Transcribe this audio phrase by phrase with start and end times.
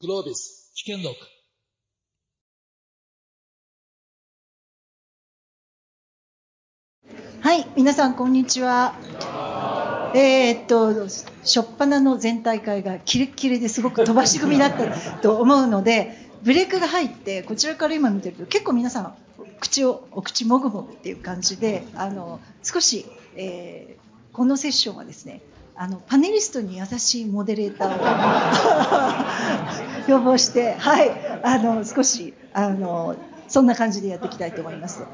[0.00, 0.30] Globis
[0.76, 1.16] 危険録
[7.42, 7.54] は？
[7.54, 8.94] い、皆さんこんにちは。
[10.14, 11.08] えーっと、
[11.42, 16.12] 初っ端の全体会がキレッキレですごく飛ばし組だったと思うので、
[16.44, 19.16] ブレークが入って、こちらから今見てると結構皆さん、
[19.58, 23.04] 口を、お口もぐもぐっていう感じで、あの、少し、
[23.34, 25.40] えーこのセッションはですね、
[25.80, 27.94] あの、パネリストに優しいモデレーター
[30.08, 31.10] を 要望して、はい、
[31.44, 33.14] あの、少し、あの、
[33.46, 35.04] そんな感じでやっていきたいと思います。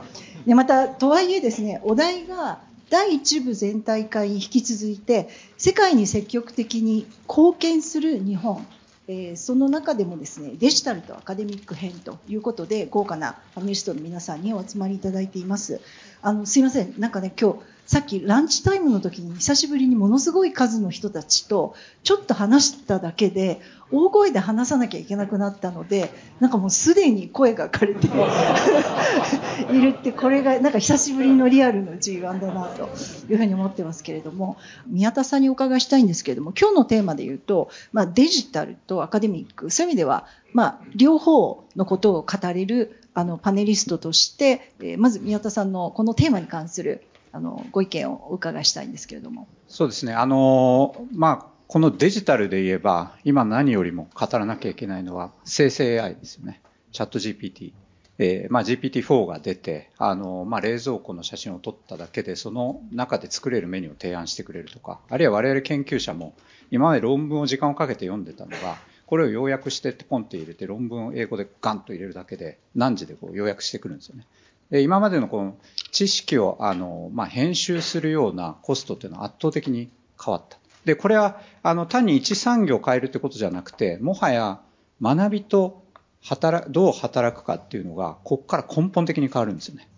[0.47, 8.67] で、また、とはいえですね、お題が第一部全体会に引き続いて、世界に積極的に貢献する日本、
[9.07, 15.83] えーその中でもですね、デジタルとアカデミック編ということで、豪華なパネリストの皆さんにお集まりいただいています。
[16.23, 23.61] あの、すいません、なんかね、今日、さっきランチタイムの時に久しぶりにものすごい数の人たちとちょっと話しただけで
[23.93, 28.07] 大声で話さなきゃいけなくなったのでなんかもうすでに声が枯れて
[29.77, 32.89] いるってこれがなんか久しぶりのリアルの G1 だなと
[33.31, 49.49] いうふうに思ってますけれども宮田さんにお伺いしたいんですけれども今日のテーマで言うと、まあ、デジタルとアカデミックそういう意味では、まあ、両方のことを語れるあのパネリストとして、えーまず宮田さんのこのテーマに関するあのご意見をお伺いしたいんですけれども。
[49.67, 50.13] そうですね。
[50.15, 56.61] あの、まあ、このデジタルで言えば、今何よりも語らなきゃいけないのは、生成 AI ですよね。
[56.93, 57.73] チャット GPT。
[58.19, 66.35] えーまあ、GPT-4 が出て、あの、まあ、冷蔵庫の写真を撮っただけで、その中で作れるメニューを提案してくれるとか、あるいは我々研究者も、
[66.71, 68.77] 今まで論文を時間をかけて読んでたのが、
[69.07, 74.27] これを要約してポンって入れて、論文を英語でガンと入れるだけで、何時でこう要約してくるんですよね。
[74.71, 75.57] で今までのこの
[75.93, 79.91] 知識をあの、まあ、編集するようなコストっていうのは圧倒的に
[80.23, 80.59] 変わった。
[80.85, 84.61] で、これはあの単に一産業を変えるってことじゃなくて、もはや
[85.01, 85.83] 学びと
[86.23, 89.89] 働どう働くかっていうのが、ここから根本的に変わるんですよね。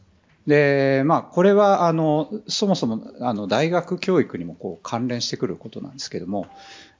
[0.46, 6.46] で、まあ、これは、あの、そもそも、あの、大学教育にもこう関連してくることなんですけども、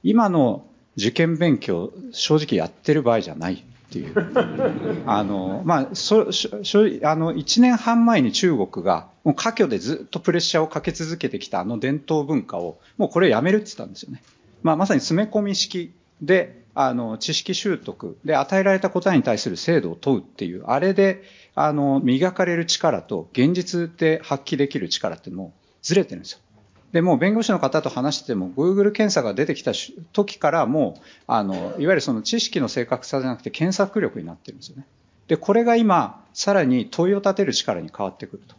[0.03, 0.65] 今の
[0.97, 4.13] 受験勉強、正直やってる場合じゃないっていう。
[5.07, 14.21] あの、まあ、そ、しょ、しょあの、1年半前に中国が、もう過去でずっとプレッシャーをかけ続けてきたあの伝統文化を、もうこれやめるって言ったんですよね。
[14.61, 21.23] まあ、まさに詰め込み式で、あの、知識習得で与えられた答えに対する精度を問うっていう、あれで、
[21.55, 26.39] あの、磨かれる力と現実で発揮できる力っていうずれてるんですよ。
[26.91, 29.73] で、も弁護士の方と話してても、Google 検査が出てきた
[30.13, 34.85] 時からもう、あの、いわゆるその知識の正確さじゃなくて検索力になってるんですよね。
[35.27, 38.55] で、これが今、さらに問いを立てる力に変わってくると。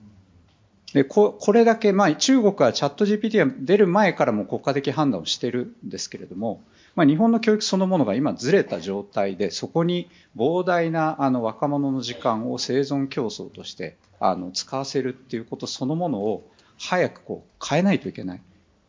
[0.93, 6.62] で、ここれだけ、まあ、中国はチャット GPT が出る前からも国家的判断をしてるんですけれども、
[6.97, 18.43] まあ、日本の教育そのものが今ずれた状態で、そこに膨大なあの若者の時間を生存競争としてあの使わせるっていうことそのものを早くこう変えないといけない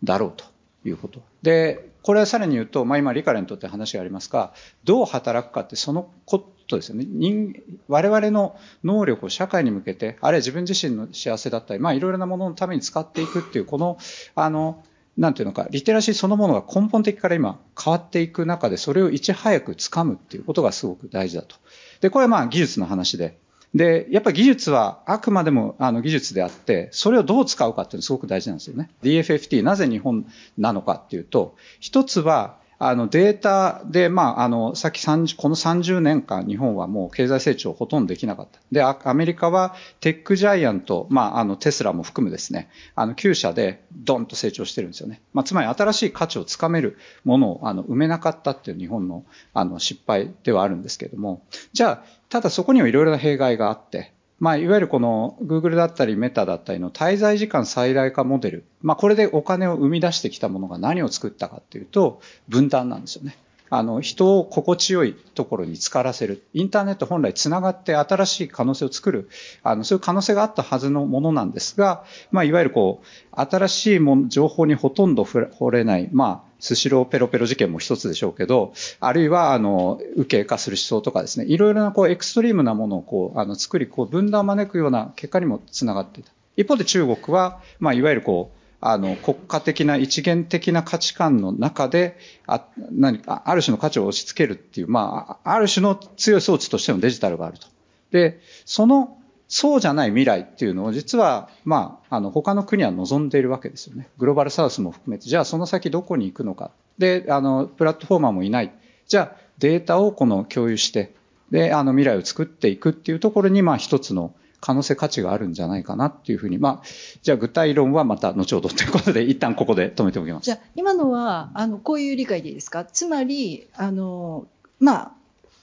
[0.03, 0.45] だろうと
[0.87, 1.21] いうこと。
[1.41, 7.05] で、これはさらに言うと、まあ、今、リカレントって話がありますが、どう働くかってそのことですよね。
[7.07, 13.97] 人、我々の能力を社会に向けて、あるいは自分自身の幸せだったり、まあ、いろいろなもののために使っていくっていう、この、
[14.35, 14.83] あの、
[15.17, 21.57] なんていうのか、リテラシーそのものが根本的から今変わっていく中で、それをいち早く掴むっていうことがすごく大事だと。
[21.99, 23.37] で、これはまあ技術の話で。
[23.73, 28.89] で、やっぱり技術はあくまでもあの技術であって、それをどう使うかっていうのはすごく大事なんですよね。
[29.03, 30.25] DFFT、なぜ日本
[30.57, 38.61] なのかっていうと、一つは、あのデータで、まあ、あの、さっき30、この30年間日本はもう経済成長ほとんどできなかった。
[38.71, 45.21] で、アメリカはテックジャイアント、まあ、あの、テスラも含むですね、あの、9社でドンと成長してるんですよね。
[45.33, 58.65] まあ、つまり新しい価値をつかめるものを、あの、埋めなかったっていう日本の、あの、失敗ではあるんですけれども、じゃあ、ただそこにはいろいろな弊害があって、まあ、いわゆるこの Google だったりメタだったりの滞在時間最大化モデル。
[58.81, 63.37] まあ、これでお金を生み出してきたものが何を作ったかっていうと、分断なんですよね。
[63.69, 66.43] あの、人を心地よいところに浸からせる。
[66.53, 69.29] インターネット本来繋がって新しい可能性を作る。
[69.63, 76.09] あの、そういう可能性があったはずのものなんですが、まあ、いわゆるこう、新しいもの、情報にほとんど触れない。
[76.11, 86.31] まあ、スシローペロペロ事件も一つでしょうけど、あるいは、あの、右傾化する思想とかですね、いろいろなこう、エクストリームなものをこう、あの、作り、こう、分断を招くような結果にもつながっていた。
[86.57, 92.17] 一方で中国は、まあ、いわゆるこう、あの、国家的な一元的な価値観の中で、
[92.47, 97.67] あ、何か、ある種の価値を押し付けるっていう、まあ、ある種の強い装置としてのデジタルがあると。
[98.11, 99.17] で、その、
[99.49, 104.07] そうじゃない未来っていうのを実は、まあ、あの、他の国は望んでいるわけですよね。
[104.17, 106.71] グローバルサウスも含めて、じゃあその先どこに行くのか。
[106.99, 108.71] で、あの、プラットフォーマーもいない。
[109.07, 111.15] じゃあ、データをこの共有して、
[111.51, 116.87] で、あの未来を作っていくっていうところに、まあ一つの可能性価値があるんじゃないかなっていうふうに、まあ、
[117.21, 120.45] じゃあ具体論はまた後ほどということで、 一旦ここで止めておきます。
[120.45, 122.85] じゃあ、今のは、あの、こういう理解でいいですか？
[122.85, 124.47] つまり、あの、
[124.79, 125.11] まあ、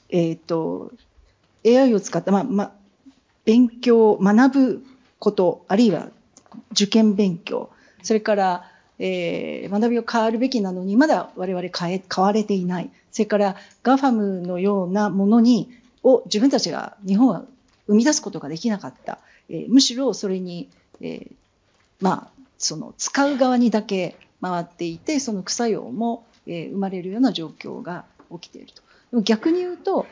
[0.08, 0.92] えっ、ー、と、
[1.64, 2.72] AI を使った、まあ、まあ、
[3.44, 4.82] 勉強、学ぶ
[5.18, 6.08] こと、あるいは
[6.72, 7.70] 受験勉強、
[8.02, 8.64] それから、
[8.98, 12.90] えー、学びを変わるべきなのに、まだ我々変え、変われていない。
[13.12, 15.70] それから、ガファムのようなものに、
[16.02, 17.44] を自分たちが、日本は
[17.86, 19.18] 生み出すことができなかった。
[19.48, 20.68] えー、むしろそれに、
[21.00, 21.30] えー、
[22.00, 28.82] まあ、その使う側にだけ回っていて、その副作用も、えー、生まれるような状況が起きていると。
[29.10, 30.06] でも逆に言うと、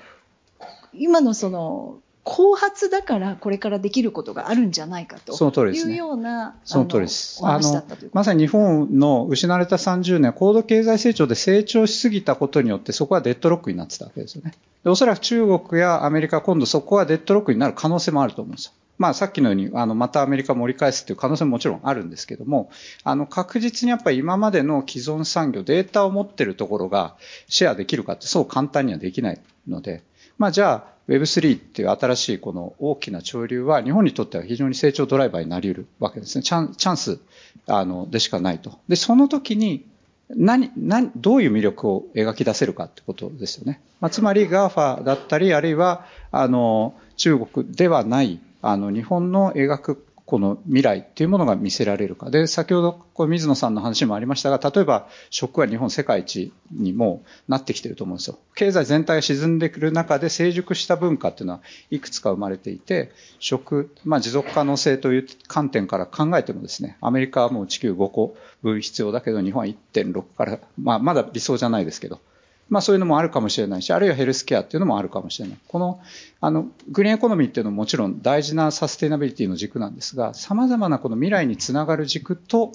[0.93, 7.41] 今のその後発だからこれからできることがあるんじゃないかというようなその通りです。
[7.43, 14.55] あのまさに日本の失われた30年、高度経済成長で成長しすぎたことによってそこはデッドロックになってたわけですよね。
[14.87, 18.73] おそらく中国やアメリカ今度そこはデッドロックになる可能性もあると思うんですよ。
[18.97, 22.71] まあさっきのように、あの、またアメリカ盛り返すっていう可能性ももちろんあるんですけども、
[23.03, 27.17] あの、確実にやっぱり今までの既存産業、データを持ってるところが
[27.49, 30.03] シェアできるかってそう簡単にはできないので、
[30.39, 36.43] まあじゃあ、Web3 っていう新しいこの大きな潮流は日本にとっては非常に成長ドライバーになり得るわけですね。
[36.43, 37.19] チャンチャンス
[37.67, 38.79] あのでしかないと。
[38.89, 39.85] で、その時に
[40.31, 43.81] 何、何、どういう魅力を描き出せるかってことですよね。
[44.01, 52.31] まあ、つまり GAFA だったり、あるいは、あの、中国ではない、あの、日本の描くこの未来っていうものが見せられるか。
[52.31, 58.39] で、先ほど、こ水野さんの話もありましたが、例えば、食は日本世界一にもなってきてると思うんですよ。
[58.55, 61.61] 経済全体が沈んでくる中で成熟した文化っていうのは
[61.91, 72.21] いくつか生まれていて、食、まあ持続可能性という観点から考えてもですね、アメリカはもう地球5個分必要だけど、日本は1.6から、まあまだ理想じゃないですけど、
[72.69, 75.59] まあそういうのもあるかもしれないし、あるいはヘルスケアっていうのもあるかもしれない。
[75.69, 76.01] この、
[76.41, 82.73] あの、グリーンエコノミーっていうのももちろん大事なサステイナビリティの軸なんですが、様々なこの未来につながる軸と、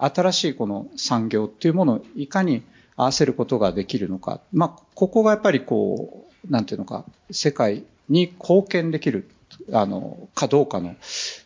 [0.00, 2.62] 新しいこの産業っていうものをいかに
[2.96, 4.40] 合わせることができるのか。
[4.52, 9.28] まあ、ここがやっぱりこう、なんていうのか、世界に貢献できる、
[9.72, 10.96] あの、かどうかの、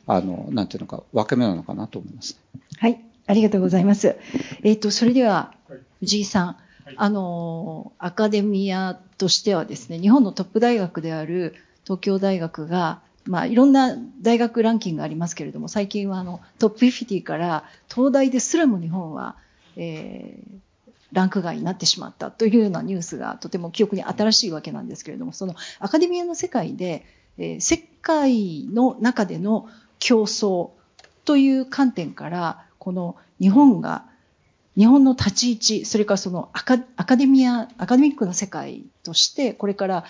[0.06, 2.38] あの、なんていうのか、分け目なのかなと思います。
[2.78, 3.00] はい。
[3.26, 4.16] ありがとうございます。
[4.62, 5.54] えっ、ー、と、それでは、
[6.00, 6.56] 藤井さん。
[6.96, 11.54] あの、アカデミアとしてはですね、日本のトップ大学である
[11.84, 19.36] 東京大学が、まあ、いろんな大学ランキングがありますけれども、最近はあのトップ50から東大ですらも日本は、
[19.76, 20.58] えー、
[21.12, 27.06] ランク外になってしまったというようなニュースがとても記憶に新しいわけなんですけれども、そのアカデミアの世界で、
[27.38, 30.70] えー、世界の中での競争
[31.24, 34.04] という観点から、この日本が
[34.76, 40.04] 日本の立ち位置、それからそのアカアカデミア、アカデミックな世界として、これから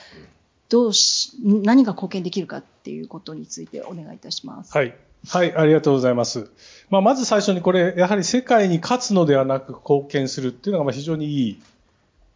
[0.68, 4.76] どうし、何が貢献できるかっていうことについてお願いいたします。
[4.76, 4.96] はい。
[5.28, 6.50] はい、ありがとうございます。
[6.90, 11.62] まあ、まず最初にこれ、やはり世界に勝つのではなく貢献するっていうのが非常にいい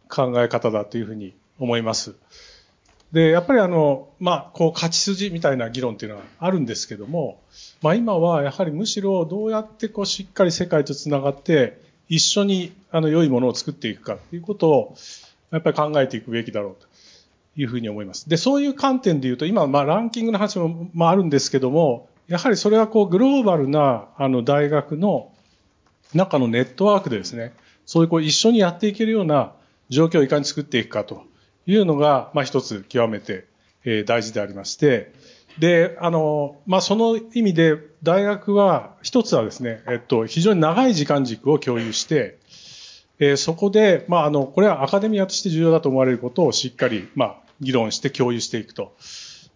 [0.07, 2.15] 考え方だというふうに思います。
[3.11, 7.41] で、やっぱりあの、まあ、こう、勝ち筋みたいな議論っていうのはあるんですけども、
[7.81, 14.95] まあ今はやはりむしろどうやってこうしっかり世界とつながって、一緒にあの良いものを作っていくかということを
[15.51, 16.87] やっぱり考えていくべきだろうと
[17.55, 18.27] いうふうに思います。
[18.29, 25.31] で、そういう観点で言うと、今、まあ、ランキングの話も、まあ、あるんですけども、やはりそれはこう、グローバルな、あの、大学の
[26.13, 27.53] 中のネットワークでですね、
[27.85, 29.53] そういうこう、一緒にやっていけるような
[29.89, 31.23] 状況をいかに作っていくかと
[31.65, 33.45] いうのが、まあ、一つ極めて、
[33.85, 35.11] え、大事でありまして、
[35.59, 42.39] で、あの、まあ、その意味で、大学は、一つはですね、えっと、非常に長い時間軸を共有して、
[43.19, 48.95] えー、そこで、まあ、あの、これはアカデミアとして重要だと思われることをしっかり、まあ、議論して共有していくと。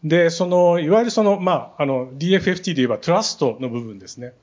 [0.03, 4.33] で、その、いわゆるその、まあ、あの、DFFT で言えばトラストの部分ですね。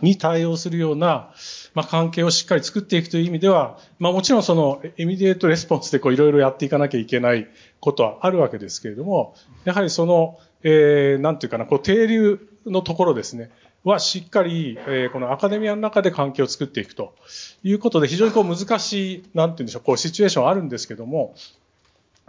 [0.00, 1.34] に対応するような、
[1.74, 7.48] まあ、関係をしっかり作っていくという意味では、まあ、もちろんその、 immediate response でこう、いろいろやっていかなきゃいけない
[7.80, 9.34] ことはあるわけですけれども、
[9.64, 13.50] やはりその、えー、なんていうかな、こう、底流のところですね、
[13.84, 17.14] はしっかり、えー、このアカデミアの中で関係を作っていくと。
[17.62, 21.34] いうことで、非常にこう難しい、なんていうんでしょう、こう、シチュエーションあるんですけども、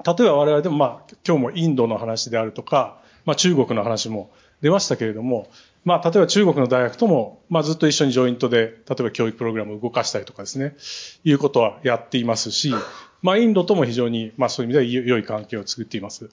[0.05, 5.49] 例えば我々でもまあ、今日もインドの話であるとか、まあ中国の話も出ましたけれども、
[5.83, 10.75] まあ例えば中国の大学とも、まあずっと一緒にジョイントで、例えば教育プログラムを動かしたりとかですね、
[11.23, 12.73] いうことはやっていますし、
[13.21, 16.29] まあインドとも非常に、まあそういう意味では良い関係を作っています。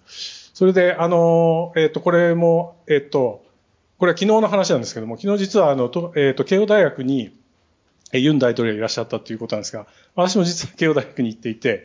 [0.54, 3.45] それで、あの、えっ、ー、と、これも、えっ、ー、と、
[3.99, 7.37] これは昨日の話なんですけども、昨日実はあの、とえっ、ー、と、慶応大学に、
[8.12, 11.85] えユン大統領がいらっしゃったということなんですが、私も実は慶応大学に行っていて、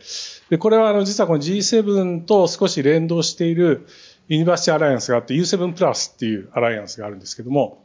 [0.50, 3.88] で、これはあの、実はこの G7 と少し連動している
[4.30, 7.84] University Alliance があって、U7 プラスっていうアライアンスがあるんですけども、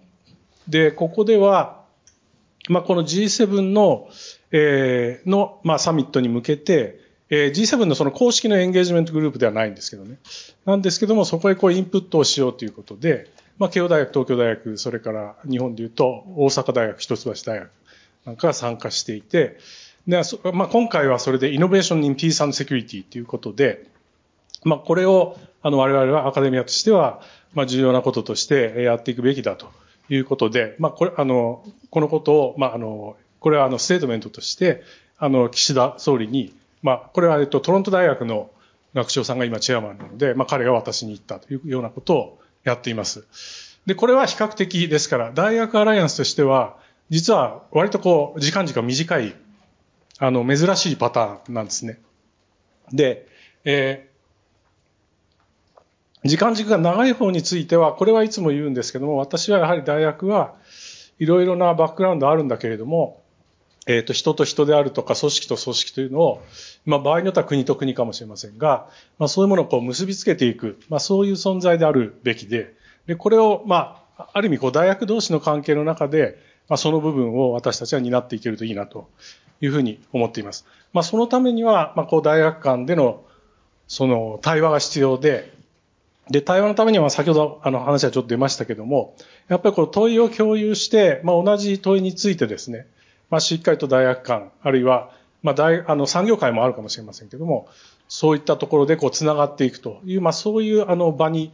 [0.68, 1.82] で、ここでは、
[2.68, 4.08] まあ、この G7 の、
[4.52, 10.18] えー、の、まあ、サミットに向けて、えー、G7 のその公式のエンゲージメントグループではないんですけどね。
[10.64, 17.70] なんですけども、そこへこうインプットをしようということで、まあ、慶応大学、東京大学、それから日本でいうと大阪大学、一橋大学
[18.24, 19.58] なんかが参加していて、
[20.06, 20.22] で
[20.54, 23.86] まあ、今回はそれで Innovation in Peace and Security ということで、
[24.64, 27.20] まあ、これをあの我々はアカデミアとしては、
[27.52, 29.70] まあ、重要なこととしてやっていくべきだと
[30.08, 34.82] いうことで、まあ、これあのこのことを、まあ、あのこれはあのステートメントとして
[35.18, 38.50] あの岸田総理に、まあ、これは、えっと、トロント大学の
[38.94, 43.24] 学長さんが今チェアマンなので、まあ、彼が私に言ったというようなことをやっています。
[43.86, 46.76] で、これは比較的ですから、大学アライアンスとしては、
[47.10, 49.34] 実は割とこう、時間時間短い、
[50.18, 52.00] あの、珍しいパターンなんですね。
[52.92, 53.26] で、
[53.64, 60.54] えー、時間軸が長い方については、これはいつも言うんですけども、私はやはり大学は
[61.18, 63.22] いろいろなバックグラウンドあるんだけれども、
[63.88, 66.42] えっ、ー、と、人と人であるとか、組織と組織というのを、
[66.84, 72.74] まあ、場合によっては国と国かもしれませんが、まあ、そういうものをこう結びつけていく、まあ、そういう存在であるべきで、
[73.06, 79.08] で、これを、まあ、ある意味、こう、大学同士の関係の中で、まあ、その部分を私たちは担っていけるといいなと
[79.62, 80.66] いうふうに思っています。
[80.92, 83.24] まあ、そのためには、まあ、こう、大学間での、
[83.86, 85.50] その、対話が必要で、
[86.30, 89.16] で、対話のためには、先ほど、あの、話はちょっと出ましたけども、
[89.48, 92.86] やっぱりこう、問いを共有して、まあ、同じ問いについてですね、
[93.30, 95.10] まあ、しっかりと大学間、あるいは、
[95.42, 97.68] まあ、大、あの、産業界もあるかもしれませんけども、
[98.08, 101.52] そういったところでこう、つながっていくという、まあ、そういう、あの、場に、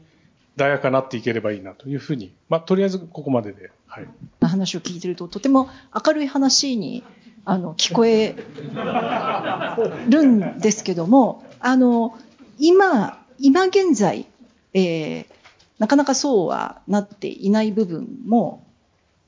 [0.56, 4.08] 大学がなっていければいいなというふうに、まあ、とりあえずここまでで、はい、
[4.40, 5.68] 話を聞いてるととても
[6.06, 7.02] 明るい話に
[7.44, 8.34] あの聞こえ
[10.08, 12.16] るんですけどもあの
[12.58, 14.26] 今今現在、
[14.72, 15.26] えー、
[15.78, 18.63] なかなかそうはなっていない部分も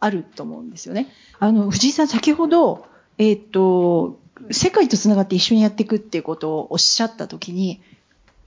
[0.06, 1.08] あると思うんですよね。
[1.38, 2.86] あの藤井さん先ほど、
[3.18, 4.18] えー、っと
[4.50, 7.82] 世界とつながって一緒にやっていくっていうことをおっしゃった時に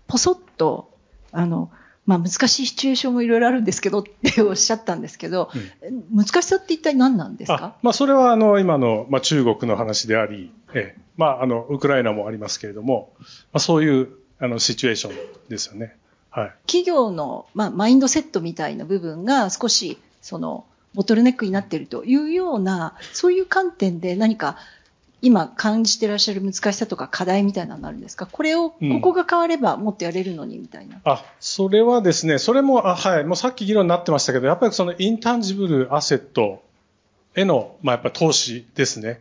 [0.08, 0.90] ポソッと
[1.32, 1.70] あの
[2.06, 5.52] まあ、難しいシチュエーションもいろいろあるんですけどっておっしゃったんですけど、
[6.12, 7.76] うん、難しさって一体何なんですか？
[7.84, 15.16] まあ、それはあの今の、まあ、中国の話であり、ええまあ、あのウクライナもありますけれども、まあ、そういうあのシチュエーション
[15.50, 15.96] ですよね。
[16.32, 24.58] はい、企業の、まあ、マインドセットみたいな部分が少しそのボトルネックになっているというようなそういう観点で何か
[25.22, 28.26] 今感じてらっしゃる難しさとか課題みたいなのあるんですか？
[28.26, 30.96] これを、ここが変わればもっとやれるのにみたいな。
[30.96, 36.64] うん、あ、それはですね、それも、あはい、もうさっき議論になってましたけど、やっぱりそのインタンジブルアセット
[37.36, 39.20] への、まあ、やっぱり投資ですね。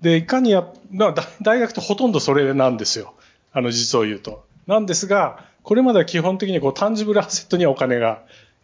[0.00, 3.12] で、いかにや、まあ、大学ってほとんどそれなんですよ。
[3.52, 4.46] あの、実を言うと。
[4.66, 8.22] なんですが、これまでは基本的にこう、タンジブルアセットにはお金が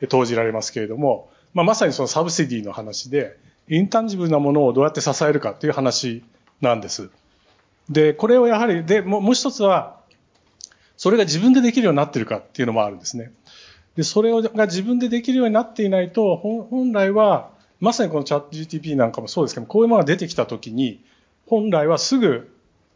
[0.09, 3.37] 投じられますけれども、まあ、まさにそのサブシディの話で、
[3.69, 6.23] intangible なものをどうやって支えるかっていう話
[6.61, 7.11] なんです。
[7.89, 10.01] で、これをやはり、で、もう一つは、
[10.97, 13.33] それが自分でできるようになってるかっていうのもあるんですね。
[13.97, 21.05] で、それが自分でできるようになっていないと、本来は、まさにこのチャット GTP なんかもそうですけどこういうものが出てきたときに、
[21.47, 22.51] 本来はすぐ、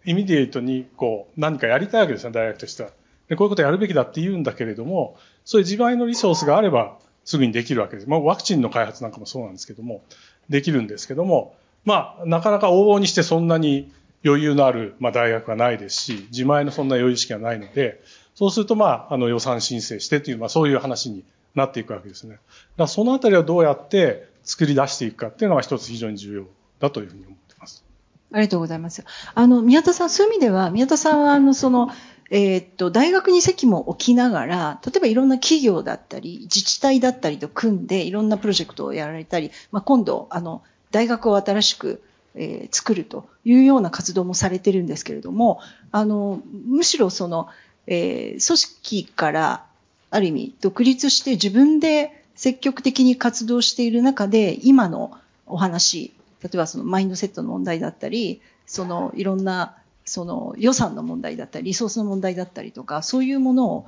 [0.04, 2.90] immediate に、こう、何かやりたいわけですよ、大学としては。
[3.28, 8.08] で、こういうことやるべきだって言うんだけれども、そういう自前のリソースがあれば、すぐにできるわけです。
[8.08, 10.02] まあ、ワクチンの開発なんかもそうなんですけども、
[10.48, 11.54] できるんですけども、
[11.84, 13.92] まあ、なかなか往々にしてそんなに
[14.24, 18.02] 余裕のある、まあ、大学はないですし、自前のそんな余裕式がないので、
[18.34, 21.22] そうすると、まあ、あの予算申請してという、まあ、そういう話に
[21.54, 22.30] なっていくわけですね。
[22.30, 22.42] だか
[22.78, 26.44] らそのあたりはどうやって作り出していくかっていうのが一つ非常に重要
[26.80, 27.84] だというふうに思っています。
[28.32, 29.04] ありがとうございます。
[29.34, 31.90] あの、宮田さん、そういう意味では、宮田さんは、あの、その、
[32.30, 42.02] えー、っと、大学に席も置きながら、例えばいろんな企業だったり、自治体だったりと組んで、いろんなプロジェクトをやられたり、まあ、今度、あの、大学を新しく、
[42.34, 47.48] えー、作るというような活動もされてるんですけれども、あの、むしろその、
[47.86, 49.64] えー、組織から
[50.10, 55.12] ある意味独立して自分で積極的に活動している中で、今の
[55.46, 59.76] お話、例えばそのマインドセットの問題だったり、そのいろんな
[60.08, 63.86] その予算の問題だったり、リソースの問題だったりとか、そういうものを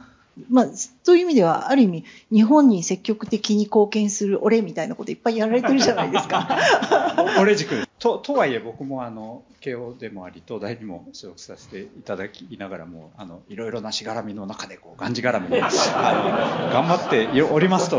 [0.49, 0.67] まあ、
[1.03, 6.49] そういう意味では、ある意味、日本に積極的に貢献する俺みたいなこといっぱいやられてるじゃないですか。
[7.39, 7.87] 俺軸。
[7.99, 15.69] と、とはいえ僕もあの、慶応でもあり、東大にも所属させていただきながらも、あの、いろいろなしがらみの中で、こう、がんじがらみで、あ
[16.69, 17.99] の、頑張っておりますと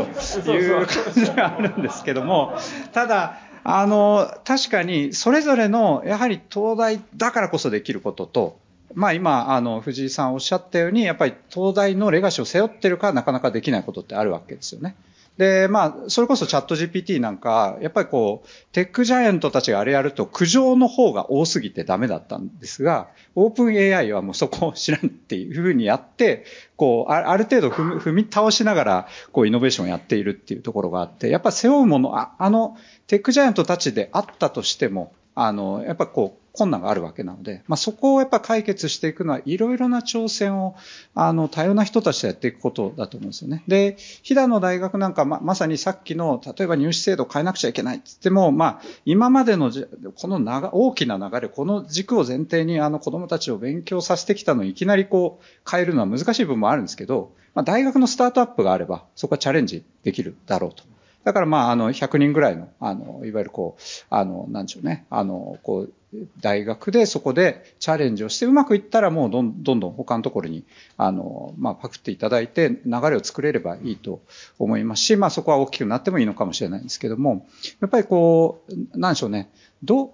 [0.50, 2.54] いう感じがあるんですけども、
[2.92, 8.58] ただ、あの、確かに、それぞれの、やはり東大だからこそできることと、
[8.94, 14.96] まあ今、あの、藤井さんおっしゃったように、やっぱり東大のレガシーを背負ってるからなかなかできないことってあるわけですよね。
[15.38, 26.44] で、まあ、それこそチャット GPT なんか、やっぱりこう、テックジャイアントたちがあれやると苦情の方が多すぎてダメだったんですが、オープン AI はもうそこを知らんっていうふうにやって、
[26.76, 40.76] こう、ある程度踏み倒しながら、こう、イノベーションをやっているっていうところがあって、やっぱ背負うもの、ああの、テックジャイアントたちであったとしても、あの、やっぱこう、困難があるわけなので、まあ、そこをやっぱ解決していくのは、いろいろな挑戦を、
[41.14, 43.64] あの、多様な人たちとやっていくことだと思うんですよね。
[43.66, 49.72] で、飛騨の大学なんかま、まさにさっきの、例えば入試制度を変えなくちゃいけないって言っても、まあ、今までの
[50.14, 60.84] この長、大きな流れ、この軸を前提に、あの、子供たちを勉強させてきたのに、いきなりこう、変えるのは難しい部分もあるんですけど、まあ、大学のスタートアップがあれば、そこはチャレンジできるだろうと。
[61.24, 65.92] だからまあ、あの、100人ぐらいの、あの、いわゆるこう、あの、なんでしょうね、あの、こう、
[66.40, 70.64] 大学でそこでチャレンジをしてうまくいったらもうどんどんどん他のところに、
[70.96, 74.20] あの、まあ、パクっていただいて流れを作れればいいと
[74.58, 77.46] 思いますし、まあ、そこは大きくなってもいいのかもしれないんですけども、
[77.80, 79.50] やっぱりこう、なんでしょうね、
[79.82, 80.12] ど、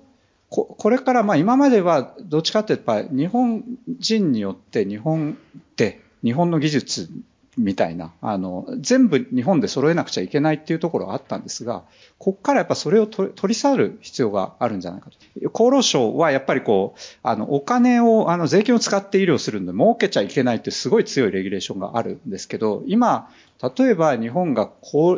[0.51, 3.65] ここれからまあ今まではどっちかっていうとやっぱ日本
[3.99, 5.37] 人によって日本
[5.77, 7.11] で日本の技術
[7.59, 11.85] みたいな、あの、全部日本で揃えなくちゃいけないっていうところがあったんですが、
[12.19, 15.17] こっからやっぱそれを取り去る必要があるんじゃないかと。
[15.53, 23.29] 厚労省はやっぱりこう、あの、お金を、あの、税金を使って医療するんで儲けちゃいけないってすごい強いレギュレーションがあるんですけど、今、
[23.77, 24.71] 例えば日本が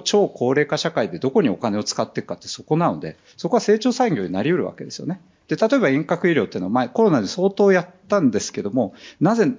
[0.05, 5.21] 超高齢化社会でどこにお金を使っていくかってそこなので、そこは成長産業になり得るわけですよね。
[5.49, 9.53] で、例えば遠隔医療っていうのは前コロナで相当やったんですけども、なぜ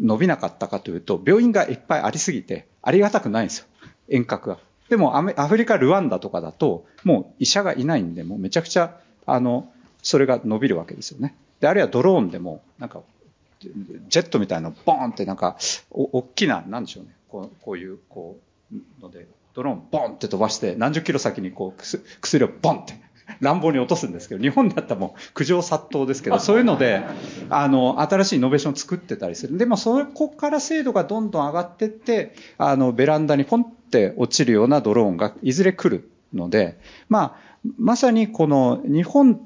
[0.00, 3.66] 伸びなかったかというと、病院がいっぱいありすぎて、ありがたくないんですよ。
[4.08, 4.58] 遠隔が。
[4.88, 9.70] でもアフリカ、ルワンダとかだと、もう医者がいないんで、もうめちゃくちゃ、あの、
[10.02, 11.36] それが伸びるわけですよね。
[11.60, 13.02] で、あるいはドローンでも、なんか、
[13.60, 15.56] ジェットみたいなのボーンってなんか、
[15.90, 17.10] お、大きな、なんでしょうね。
[17.28, 18.38] こうこういう、こ
[18.72, 21.80] う、ので、ドローンボンって飛ばして、何十キロ先にこう、
[22.20, 22.94] 薬をボンって
[23.40, 27.02] 乱暴に落とすんですけど、日本だったらもう苦情殺到ですけど、そういうので、
[27.50, 29.58] あの、新しいイノベーションを作ってたりする。
[29.58, 39.40] でも、そこから精度がどんどん上がってって、あの、ベランダにポンって落ちるようなドローンがいずれ来るので、まあ、まさにこの日本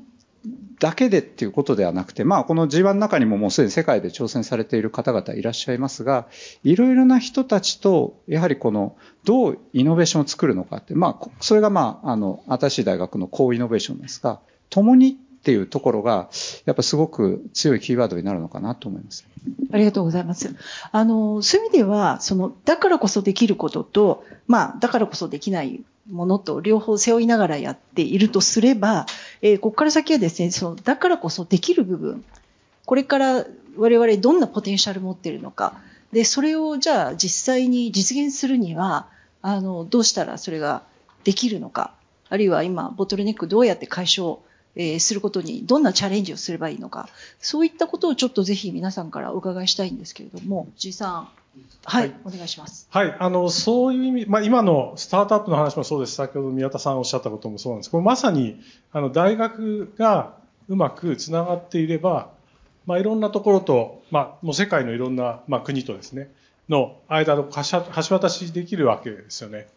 [0.79, 6.27] だけでっていうことではなくて、まあ、この G1 の中にももうすでに世界で挑戦されている方々いらっしゃいますが、
[6.65, 16.29] いろいろな人たちと、やはりこの、どうイノベーションを作るのかって、まあ、それがまあ、あの、新しい大学の高イノベーションですが、共にっていうところが、
[16.65, 19.27] やっぱすごく強いキーワードになるのかなと思います。
[19.73, 20.55] ありがとうございます。
[20.91, 29.07] あの、そういう意味では、その、だからこそできることと、まあ、だからこそできないものと両方背負いながらやっているとすれば、
[29.41, 32.25] えー、ここから先はですね、その、だからこそできる部分、
[32.85, 35.75] これから我々どんなポテンシャル持っているのか、
[36.13, 39.07] で、それをじゃあ実際に実現するには、
[39.41, 40.83] あの、どうしたらそれが
[41.25, 41.95] できるのか、
[42.29, 44.39] あるいは今、ボトルネックどうやって解消
[44.75, 47.09] えー、することにどんなチャレンジをすればいいのか、
[47.41, 51.29] そういったことをちょっとぜひ皆さんからお伺いしたいんですけれども、G さん、
[51.85, 52.87] はい、はい、お願いします。
[52.91, 56.15] はい、あの、そういう意味、まあ、今のスタートアップの話もそうです。
[56.15, 57.91] 先ほど宮田さんおっしゃったこともそうなんです。
[57.91, 58.61] これまさに、
[58.93, 60.35] あの、大学が
[60.69, 62.31] うまくつながっていれば、
[62.87, 66.31] まあ、いろんなところと、まあ、もう世界のいろんな、まあ、国とですね、
[66.69, 69.69] の間の橋渡しできるわけですよね。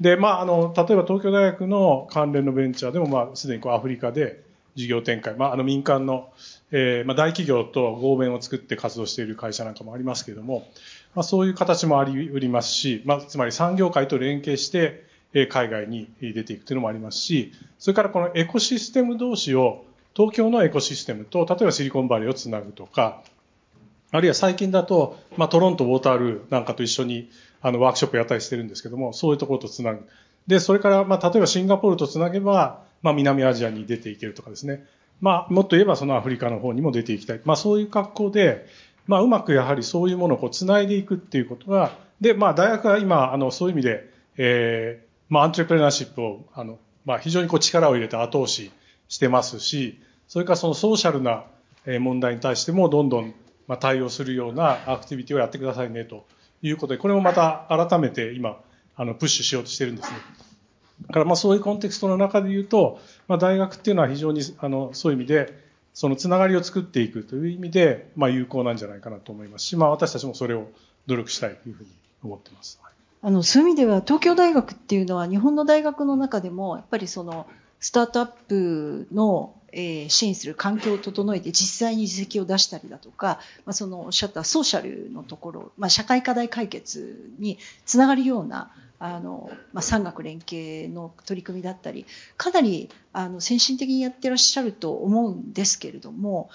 [0.00, 4.42] で、まあ、あの、例えば東京大学の関連のベンチャーでも、まあ、すでにこうアフリカで
[4.74, 6.32] 事業展開、まあ、あの民間の、
[6.72, 10.68] えー、まあ、大企業と合弁を作って活動している会社なんかもありますけれども、
[11.14, 15.04] まあ、そういう形もあり得りますし、まあ、つまり産業界と連携して、
[15.36, 23.22] え海外に出ていくというのもありますし、それからこのエコシステム同士を、東京のエコシステムと、例えばシリコンバレーをつなぐとか、
[24.12, 27.30] あるいは最近だと、まあ、トロントウォータールーなんかと一緒に
[27.62, 30.06] あのワークショップやったりしてるんですけども、そういうところとつなぐ。
[30.46, 34.84] で、それから、まあ、例えばシンガポールとつなげば、まあ、南アジアに出ていけるとかですね。
[35.20, 37.40] まあ、もっと言えばそのアフリカの方にも出ていきたい。
[37.44, 38.66] まあ、そういう格好で、
[39.06, 48.70] まあ、うまくやはりそういうものをこう繋いでいくっていうことが、で、まあ、大学は今、あの、そういう意味で、ええー、まあ、アントレプレナーシップを、あの、まあ、非常にこう力を入れて後押し
[49.08, 51.44] してますし、それからそのソーシャルな
[52.00, 53.34] 問題に対してもどんどん
[53.66, 56.26] まあ、対応するようなアクティビティをやってくださいねと
[56.62, 58.58] いうことで、これもまた改めて今、
[58.96, 60.16] あの、プッシュしようとしてるんですね。
[61.08, 65.63] だからまあそういうコンテクストの中で言うと、まあ、大学っていうのは非常にあのそういう意味で、
[65.94, 70.68] そのつながりを作っていくという意味で、まあ、有効なんじゃないかなと思いますし、まあ、私たちもそれを
[71.06, 71.90] 努力したいというふうに
[72.22, 72.80] 思ってます。
[73.22, 77.46] あのそういう意味では東京大学っていうのは日本の大学の中でもやっぱりその
[77.80, 92.06] スタートアップのえー、支援する環境を整えて実際に実績を出したりだとか、まあ、そのおっしゃったソーシャルのところ、まあ、社会課題解決につながるようなあの、まあ、産学連携の取り組みだったり
[92.36, 96.50] かなりあの先進的にやってらっしゃると思うんですけれども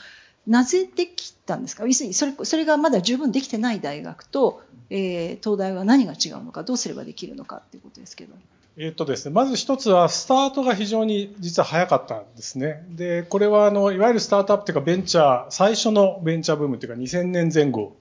[0.48, 1.86] なぜできたんですか？
[1.86, 8.34] 要するにそれそれがまだ十分できてない大学と、えー、東大は何が違うのかどうすればできるのかっていうことですけど。
[8.78, 12.86] えっとですね、まず一つは、スタートが非常に実は早かったんですね。
[12.90, 17.98] で、これは、あの、いわゆるスタートアップというか、ベンチャー、最初のベンチャーブームというか、2000年前後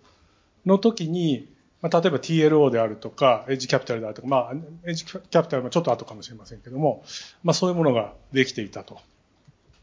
[0.66, 1.48] の時に、
[1.81, 4.52] まあ、例えば TLO であるとか、エッジキャピタルであるとか、まあ、
[4.85, 7.04] エッジキャピタルはちょっと後かもしれませんけども、
[7.42, 9.00] まあ、そういうものができていたと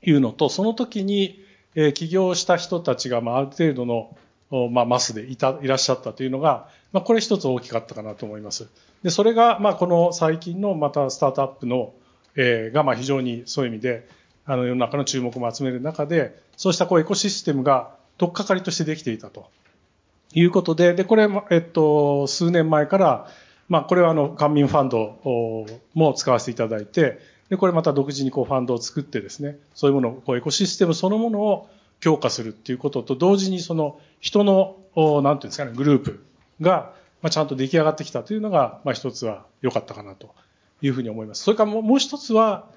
[0.02, 1.44] いうのと、その時に、
[1.76, 4.16] えー、起業した人たちが、まあ、ある程度の、
[4.72, 8.70] まあ、マスでいた、いらっしゃったというのが、まあ、これ一つ大きかったかなと思います。
[9.04, 11.94] で、それが、まあ、この最近のまたスタートアップの、
[12.36, 14.08] えー、が、まあ、非常にそういう意味で、
[14.46, 19.50] あの、世の中の注目も集める中で、そうしたこうエコシステムが、とっかかりとしてできていたと
[20.34, 23.28] いうことで、で、これ、えっと、数年前から、
[23.68, 34.78] まあ、これはあの、官民ファンドも使わせていただいて、で、これまた独自にこうファンドを作ってですね、そういうものを、こうエコシステムそのものを強化するっていうことと同時にその人の、
[35.24, 36.26] なんていうんですかね、グループ
[36.62, 40.34] が、まあ、ちゃんと出来上がってきたというのが、まあ、一つは良かったかなと
[40.82, 41.44] いうふうに思います。
[41.44, 42.68] それからもう一つは、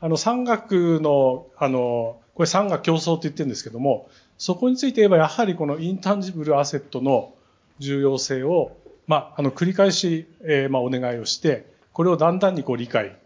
[0.00, 7.34] あの、産学の、あの、これ産学競争って言ってるんですけども、そこについて言えばやはりこのインタンジブルアセットの
[7.80, 13.16] 重要性を、まあ、あの、繰り返し、えー、まあ、お願いをして、これをだんだんにこう理解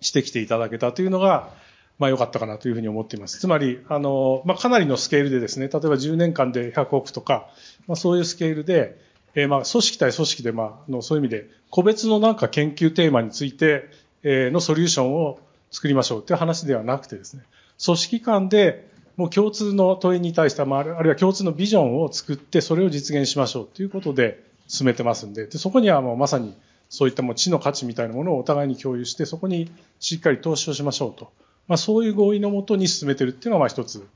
[0.00, 1.50] してきていただけたというのが、
[1.98, 3.38] まあ良かったかなというふうに思っています。
[3.38, 7.48] つまり、あの、まあかなりのスケールでですね、例えば10年間で100億とか、
[7.86, 8.98] まあそういうスケールで、
[9.34, 13.88] えー、まあ組織対組織で、まあ、のそういう意味で、個別のなんか研究テーマについて、
[14.22, 17.42] えー、のソリューションを作りましょうという話ではなくてですね、
[17.84, 26.56] 組織間でもう共通の問いに対して、まあ、あるいは共通のビジョンを作って、それを実現しましょうということで進めてますんで、でそこにはもうまさに
[26.88, 31.32] そういったもう知の価値みたいなものをお互いに共有して、そこにしっかり投資をしましょうと。
[31.68, 34.06] まあ、そういう合意のもとに進めてるっていうのは、まあ一つ、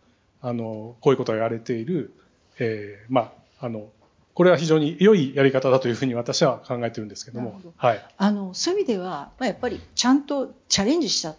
[0.42, 2.12] あの、こういうことがやれている、
[2.59, 3.88] えー、まあ、あの、
[4.35, 7.59] これは非常に良いやり方だというふうに私は考えてるんですけども。
[7.64, 8.06] どはい。
[8.18, 11.35] あの、そういう意味では、まあ、やっぱりちゃんとチャレンジした、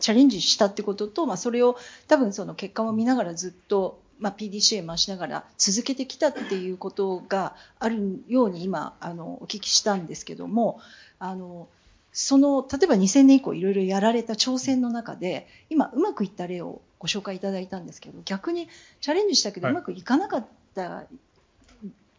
[0.00, 1.78] チャレンジしたってことと、まあ、それを
[2.08, 10.80] 多分その結果も見ながらずっと、まあ、PDCA 回しながら続けてきたっていうことがあるように今、あの、お聞きしたんですけども、
[11.18, 11.68] あの、
[12.18, 18.70] その、例えば2000年以降いろいろやられた挑戦の中で、今うまくいった例をご紹介いただいたんですけど、逆に
[19.02, 21.04] チャレンジしたけどうまくいかなかった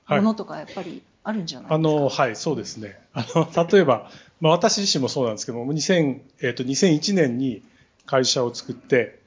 [0.08, 3.00] ものとかやっぱりあるんじゃないですか、はい、あの、はい、そうですね。
[3.12, 7.64] あの、例えば、まあ、私自身もそうなんですけども、2000、えっ、ー、と、2001年に
[8.06, 9.18] 会社を作って、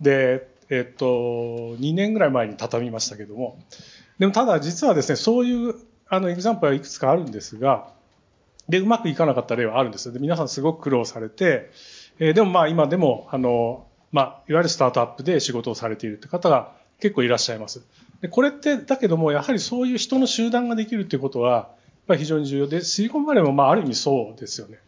[0.00, 3.60] で、えっ、ー、と、2年ぐらい前に畳みましたけども、
[4.18, 5.76] でもただ実はですね、そういう、
[6.08, 7.94] あの、エグザンプルはいくつかあるんですが、
[8.68, 10.12] で、うまくいかなかった例はあるんですよ。
[10.12, 11.70] で、皆さんすごく苦労されて、
[12.18, 17.84] えー、でもまあ今でも、あの、まあ、いわゆるスタートアップで仕事をされているって方が結構いらっしゃいます。
[18.20, 21.68] でこれって、だけども、やはりそういう人の集団ができるっていうことは、やっ
[22.08, 24.78] ぱ非常に重要で、シリコンバレーもまあある意味そうですよね。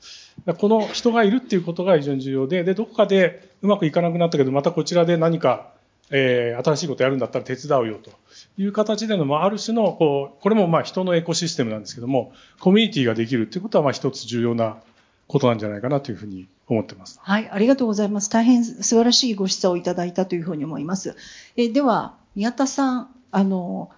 [0.54, 5.72] この人がいるっていうことが非常に重要で、で、どこかでうまくいかなくなったけど、またこちらで何か、
[6.10, 8.10] えー、新しいことやるんだったら手伝うよと
[8.56, 14.78] いう形での、まあ、ある種の、こう、これもまあ人のエコシステムなんですけども、コミュニティができるっていうことは、まあ一つ重要な
[15.26, 17.20] ことなんじゃないかなというふうに思ってます。
[17.22, 18.30] はい、ありがとうございます。
[18.30, 21.14] 大変素晴らしいご示唆をいただいたというふうに思います。
[21.56, 23.90] えでは、宮田さん、あの、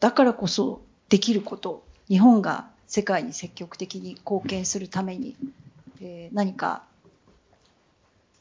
[0.00, 5.36] だからこそできること、日本が世界に積極的に貢献するために、
[6.00, 6.82] えー、何か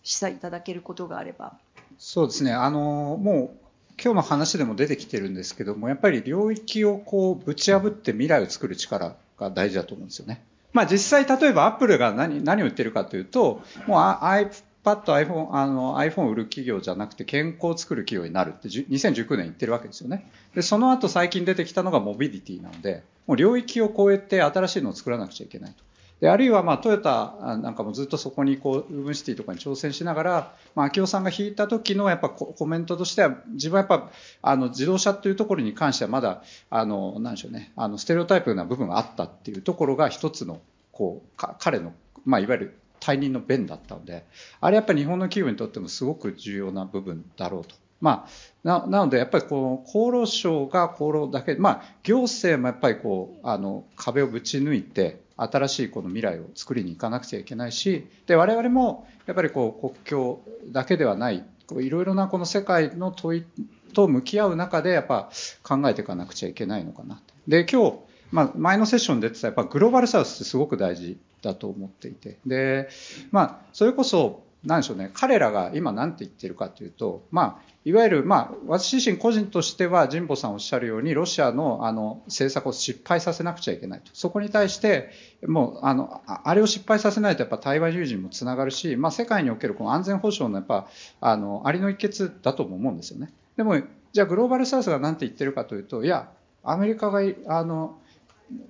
[0.04, 1.58] 示唆いただけることがあれば。
[1.98, 2.54] そうですね。
[2.54, 3.68] あの、もう、
[4.02, 10.44] 今日の話でも出てきてるんですけども、やっぱり領域をこう、ぶち破って未来を作る力が大事だと思うんですよね。
[10.74, 14.52] まあ実際例えばアップルが何、何を言ってるかというと、もう iPad、
[14.84, 20.30] iPhone、あの iPhone を売る企業じゃなくて健康を作る企業になるって2019年言ってるわけですよね。
[20.54, 25.87] で、その後最近出てきたのがモビリティなので、もう領域を超えて新しいのを作らなくちゃいけないと。
[26.20, 34.10] で、あるいはまあトヨタなんかもずっとそこにこう、ウーブンシティとかに挑戦しながら、まあ、秋夫さんが引いた時のやっぱコメントとしては、自分はやっぱ、
[34.42, 40.60] あの、自動車というところに関してはまだ、あの、なんでしょうね、あの、ステレオタイプな部分があったっていうところが一つの、
[40.92, 41.94] こうか、彼の、
[42.26, 44.26] まあ、いわゆる退任の弁だったので、
[44.60, 47.76] あれやっぱり日本の企業にとってもすごく重要な部分だろうと。
[48.00, 48.30] まあ、
[48.64, 61.46] ななので、やっぱりこう厚労省が厚労だけ、まあ、行政もやっぱりこうあの壁をぶち抜いて、新しいこの未来を作りに行かなくちゃいけないし、で我々もやっぱりこう国境だけではない、
[61.80, 63.46] いろいろなこの世界の問い
[63.94, 65.30] と向き合う中で、やっぱ
[65.64, 67.98] 考えていかなくちゃいけないのかなで、今日、
[68.32, 72.90] まあ、前のセッションで出てたやっぱグローバルサウスってすごく大事だと思っていて、で、
[73.32, 84.12] まあ、それこそなんでしょうね、彼らが今何て言ってるかというと、まあ、いわゆる、まあ、私自身個人としては、神保さんおっしゃるように、ロシアのあの政策を失敗させなくちゃいけないと。
[84.14, 85.10] そこに対して、
[85.48, 90.90] もう、あの、あれを失敗させないと、やっぱ対話友人もつながるし、まあ、世界におけるこの安全保障のやっぱ、
[91.22, 93.32] あの、ありの一決だとも思うんですよね。
[93.56, 96.30] でも、じゃあグローバルサウスが何て言ってるかというと、いや、
[96.64, 98.00] アメリカが、あの、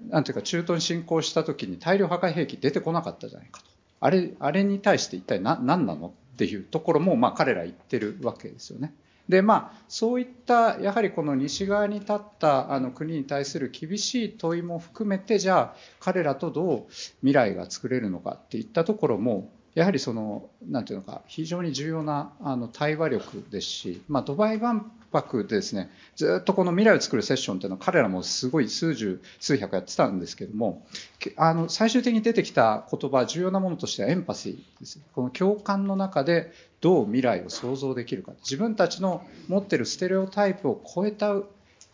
[0.09, 3.76] なんていうか、中東に侵攻した時に大量破壊兵器出てこなかったじゃないかと。
[3.99, 8.93] あれ、あれに対して一体何なのっていうところも、まあ、彼ら言ってるわけですよね。
[9.29, 30.83] でまあ、そういったやはりこの西側に立ったあの国に対する厳しい問いも含めてじゃあ彼らとどう未来が作れるのかっていったところもやはりそのなんていうのか非常に重要なあの対話力ですし、まあ、ドバイ万博でですねずっとこの未来を作るセッションっていうのは彼らもすごい数十数百やってたんですけども
[31.35, 38.33] あの最終的に出てきた言葉重要なものとしてはエンパシーですこの共感の中でどう未来を想像できるか。
[38.43, 41.35] 自分たちの持ってるステレオタイプを超えた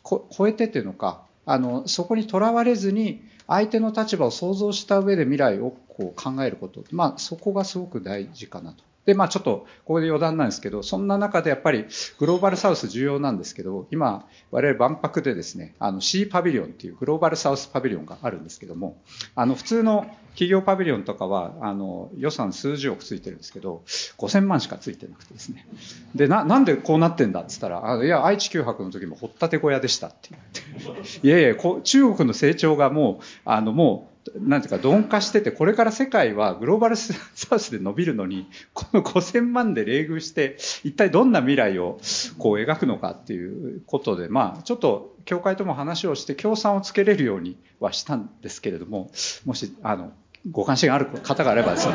[0.04, 8.84] 超えてっていうのかあのそこにとらわれずに相手の立場を想像した上で未来をこう考えること、まあ、そこがすごく大事かなと。
[9.06, 11.86] で、まあちょっと、ここで余談なんですけど、そんな中でやっぱり
[12.20, 19.02] グローバルサウス重要なんですけど、今、我々万博でですね、あの C パビリオンっていうグローバルサウスパビリオンがあるんですけども、
[19.36, 23.84] あの普通の企業パビリオンとかは、あの予算数十億ついてるんですけど、
[24.18, 25.68] 5000万しかついてなくてですね。
[26.16, 31.28] で、な、なんでこうなってんだって言ったら、あのいや、愛知九博の時も掘ったて小屋でしたって言って。
[31.28, 37.14] いやいや、こう中国の成長がもう、あのもう、なんていうか鈍化してて、これから世界はグローバルサ
[37.56, 42.00] ウスで伸びるのに、この5000万で冷遇して、一体どんな未来を
[42.38, 49.12] こう描くのかっていうことで、まあ、ちょっと教会とも話をして、協賛をつけれるようにはしたんですけれども、
[49.46, 50.14] もし、あの、
[50.52, 51.94] ご関心がある方があればですね、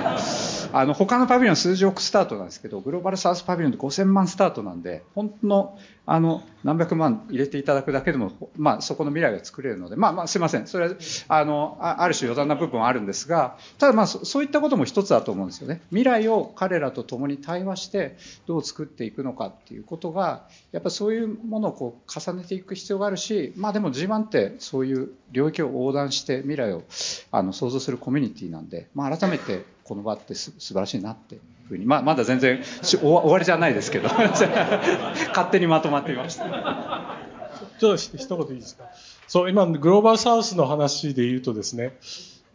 [0.72, 10.66] あの、他のパビリオン数十億スタートなんですけど、グローバルサウスパビリオンで5000万スタートなんで、本当の、あの、何百万入れていただくだけでも、まあ、そこの未来が作れるので、まあまあ、すいません。
[10.66, 10.94] それは、
[11.28, 15.82] あの、ある種余談な部分はあるんですが、ただまあ、そういったことも一つだと思うんですよね。
[15.90, 26.82] 未来を彼らと共に対話して、どう作っていくのかっていうことが、やっぱそういうものをこう、重ねていく必要があるし、まあでも G1 ってそういう領域を横断して未来を
[27.30, 34.08] あの想像するコミュニティなんで、まあ改めてこの場ってす素晴らしいなってふうに、まあ、まだ全然終わりじゃないですけど。
[35.28, 36.44] 勝手にまとまってみました。
[36.44, 38.84] ちょっと一言いいですか？
[39.26, 41.96] そう今グローバルサウスの話で言うとですね。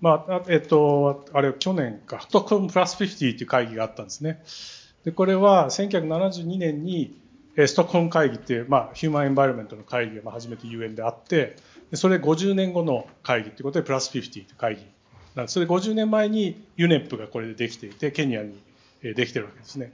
[0.02, 4.44] まあ、えっと、あれ、去年か、ストックホームプラス50っていう会議があったんですね。
[5.06, 7.18] で、これは1972年に、
[7.56, 11.56] ストックホーム会議っていう、まあ、ヒューマンエンバイロメントの会議が初めて UN であって、
[11.94, 14.82] それ50年後の会議っていうことで、プラス50っていう会議
[15.36, 18.56] なんそれで50年前に UNEP がこれでできていて、ケニアに
[19.02, 19.92] できてるわけですね。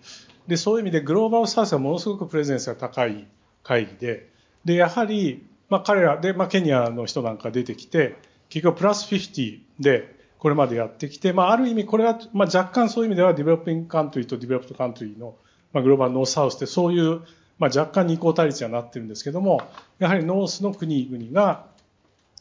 [0.48, 3.26] で、そういう意味でグローバルサウスはものすごくプレゼンスが高い
[3.64, 4.30] 会議で、
[4.66, 8.16] で、やはり、まあ彼らで、まあケニアの人なんか出てきて、
[8.50, 15.36] 結局プラス50でこれまでやってきて、まあある意味これは、まあ若干そういう意味では developing country と developed country の、
[15.72, 17.22] まあグローバルノースサウスってそういう、
[17.60, 19.62] まあ若干二項対立にはなってるんですけども、
[20.00, 21.66] やはりノースの国々が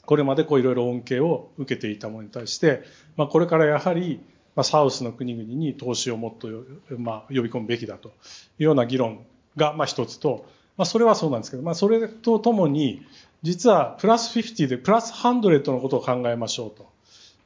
[0.08, 2.82] これまでこういろいろ恩恵を受けていたものに対して、
[3.18, 4.20] まあこれからやはり、
[4.56, 6.48] まあ、サウスの国々に投資をもっと、
[6.96, 8.12] まあ、呼び込むべきだとい
[8.60, 10.46] うような議論が、まあ、一つと、
[10.78, 13.06] まあ、それはそうなんですけど、まあ、それとともに、
[13.42, 16.90] 実はプラス50でプラス100のことを考えましょうと。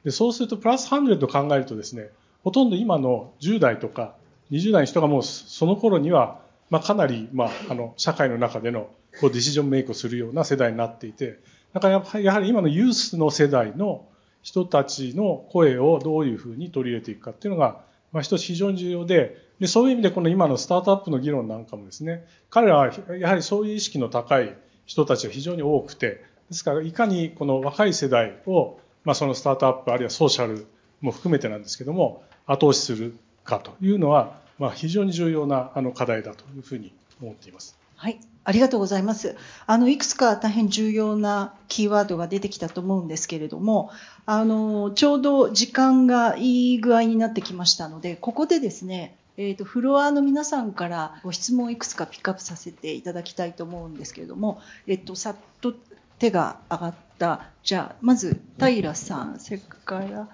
[0.05, 2.11] で、そうするとプラス100を考えるとですね、
[2.45, 4.15] ほとんど今の10代とか
[4.51, 11.37] 20代の人がもうその頃には、まあ、かなり、まあ、あの、社会の中でのこうディシジョンメイクをするような世代になっていて、
[11.73, 14.05] だからやはり今のユースの世代の
[14.41, 17.81] 人たちの声をどういうふうに取り入れていくかっていうのが、
[18.11, 24.55] まあ、一つ非常に重要でで、そういう意味でこの今のスタートアップの議論なんかもですね、彼らはやはりそういう意識の高い
[24.85, 30.67] 人たちが非常に多くて、ですからいかにこの若い世代を、まあ、そのスタートアップあるいはソーシャル
[30.99, 37.82] も含めてなんですけども、後押しするかというのは、まあ、非常に重要なあの課題だというふうに思っています。
[38.03, 38.19] はい。
[38.43, 39.37] ありがとうございます。
[39.65, 43.91] あの、いくつか大変重要なキーワードが出てきたと思うんですけれども、
[44.25, 55.73] あの、ちょうど時間がいい具合になってきましたので、ここでですね、えーと、フロアの皆さんからご質問をいくつかピックアップさせていただきたいと思うんですけれども、えっ、ー、と、さっと
[56.19, 60.27] 手が上がった、じゃあ、まず平さん、それから、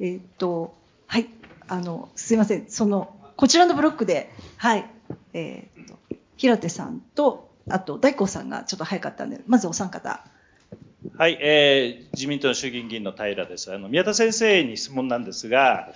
[0.00, 0.74] えっ、ー、と、
[1.06, 1.28] はい、
[1.68, 4.90] あの、すいません、その、こちらのブロックで、はい、
[5.34, 5.79] えっ、ー、と、
[6.40, 10.24] 平手さんと、あと大光さんがちょっと早かったんで、まずお三方。
[11.18, 13.70] はい、えー、自民党の衆議院議員の平です。
[13.70, 15.92] あの宮田先生に質問なんですが、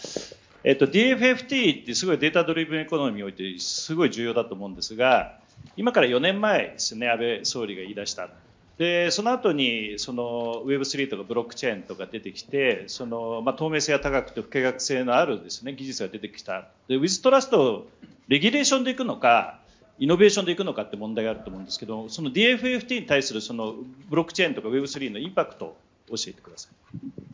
[0.63, 5.39] えっと、DFFT ってすごいデータドリブンエコノミーにおいてすごい重要だと思うんですが、
[5.79, 8.29] 今から4年前ですね、安倍総理が言い出した。
[8.77, 16.67] で、その後に、その Web3 とかブロックチェーンとか出てきて、その、まあ、透明性が高くて不可逆性のあるですね、技術が出てきた。
[16.89, 17.87] で、 with trust、
[18.29, 19.61] レギュレーションでいくのか、
[19.99, 23.75] イノベーションでいくのかって問題があると思うんですけど、その DFFT に対するその
[24.09, 25.77] ブロックチェーンとか Web3 のインパクトを
[26.09, 27.25] 教えてください。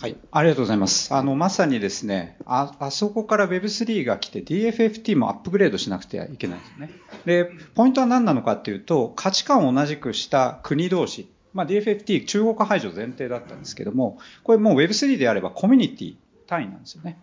[0.00, 1.12] はい、ありがとうございます。
[1.12, 6.90] あの、まさにですね、あ、あそこから Web3 が来て DFFT もアップグレードしなくてはいけないんですね。
[7.24, 17.18] で、ポイントは何なのかっていうと、価値観を同じくした国同士、まあ、DFFT 中国排除前提だったんですけども、これもう Web3 であればコミュニティ単位なんですよね。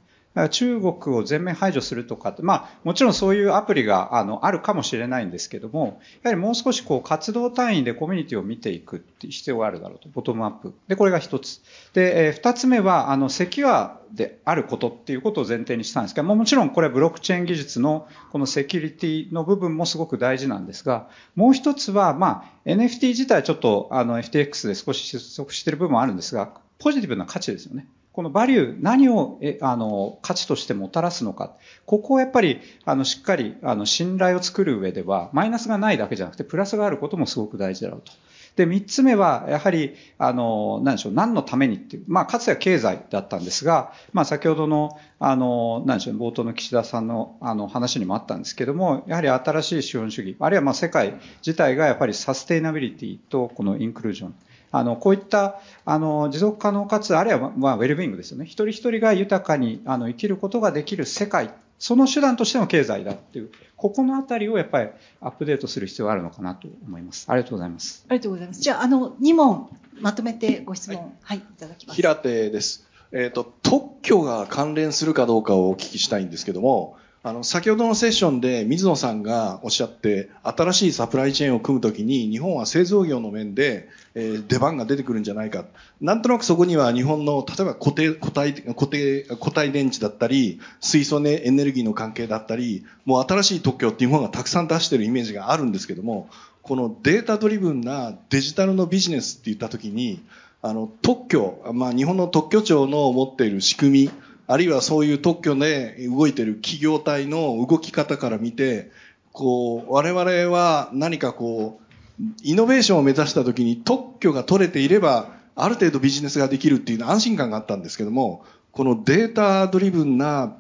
[0.50, 10.74] 中国を全面排除するとか、まあ、もちろんそういうアプリがあのあるかもしれないんですけども、やはりもう少しこう活動単位でコミュニティを見ていくって必要があるだろうと、ボトムアップ。
[10.88, 11.62] で、これが一つ。
[11.94, 27.88] で、えー、二つ目は、あの、セキュアであることっていうことを前提にしたんですけども、もちろんこれはブロックチェーン技術のこのセキュリティの部分もすごく大事なんですが、もう一つは、まあ、NFT 自体ちょっとあの FTX で少し失速している部分もあるんですが、ポジティブな価値ですよね。
[28.16, 31.58] このバリュー、何を、え、あの、価値としてもたらすのか。
[31.86, 38.14] ここをやっぱり、あの、しっかり、あの、信頼を作る上では、マイナスがないだけじゃなくて、プラスがあることもすごく大事だろうと。
[38.56, 54.36] で、三つ目は、やはり、あの、何でしょう、何のためにっていう、まあ、かつては経済だったんですが、まあ、先ほどの、あの、何でしょう、冒頭の岸田さんの、あの、話にもあったんですけども、やはり新しい資本主義、あるいはまあ、世界自体がやっぱりサステイナビリティと、このインクルージョン、
[54.78, 58.46] あの、こういった、あの、持続可能かつ、あるいは、まあ、ウェルビーイングですよね。
[58.46, 64.90] 一人一人が豊かに、あの、生きることができる世界、その手段としての経済だっていう、ここのあたりをやっぱり
[65.22, 67.26] アップデートする必要があるのかなと思います。
[67.30, 68.06] ありがとうございます。
[68.10, 68.62] ありがとうございます。
[68.62, 69.70] じゃあ、あの、2問
[70.02, 71.96] まとめてご質問、はい、はい、いただきます。
[71.96, 72.86] 平手です。
[73.14, 85.66] えっ、ー、と、特許が関連するかどうかをお聞きしたいんですけども、あの、先ほどのセッションで水野さんがおっしゃって、新しいサプライチェーンを組むときに、日本は製造業の面で、えー、出番が出てくるんじゃないか。
[86.00, 96.30] なんとなくそこには日本の、例えば固定、固体、固定、固体電池だったり、水素エネルギーの関係だったり、もう新しい特許って日本がたくさん出してるイメージがあるんですけども、
[96.62, 100.24] このデータドリブンなデジタルのビジネスって言ったときに、
[100.62, 104.12] あの、特許、まあ日本の特許庁の持っている仕組み、
[104.48, 108.92] あるいはそういう特許で動いている企業体の動き方から見て、
[109.32, 120.58] こう、我々は何かこう、イノベーションを目指した時に特許が取れていれば、ある程度ビジネスができるっていう安心感があったんですけども、このデータドリブンな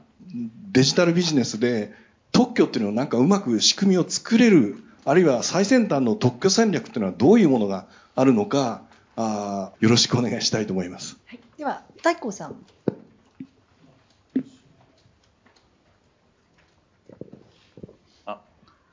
[0.71, 1.93] デジタルビジネスで
[2.31, 8.81] 特許っていうのをなんかうまく仕組みを作れる、あるいは最先端の特許戦略っていうのはどういうものがあるのか、
[9.15, 11.17] あよろしくお願いしたいと思います。
[11.25, 12.55] はい、では、大光さん。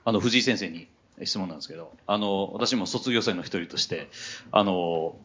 [0.04, 0.88] あの、藤井先生に
[1.24, 4.08] 質問なんですけど、あの、私も卒業生の一人として、
[4.50, 5.16] あの、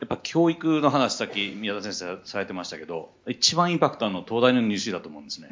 [0.00, 5.48] やっぱ教育の話さっき宮田先生されてましたけど、一番インパクトあるの東大の入試だと思うんですね。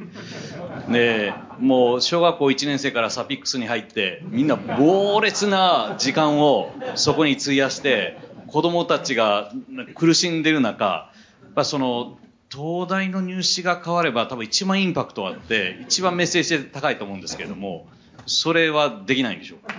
[0.90, 9.52] で、もう小学校1年生からサピックスに入って、みんな猛烈な時間をそこに費やして、子供たちが
[9.94, 11.12] 苦しんでる中、や
[11.50, 12.18] っぱその、
[12.52, 17.86] 東大の入試が変われば多分一番インパクトあって、一番メッセージ性高いと思うんですけれども、
[18.26, 19.58] それはできないんでしょう。
[19.58, 19.74] か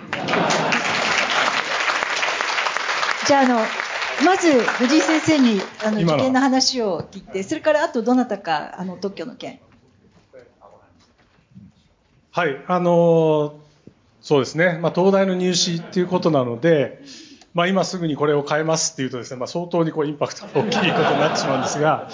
[3.27, 3.59] じゃああの
[4.25, 9.59] まず藤井先生にあの受験の話を聞いてそれからあとどなたかあの特許の件。
[12.31, 13.59] はいあの
[14.21, 17.01] そうですね、まあ、東大の入試っていうことなので、
[17.53, 22.09] まあ、今すぐにこれを変えますっていうとですね、まあ、相当にこうインパクトが大きいことになってしまうんですが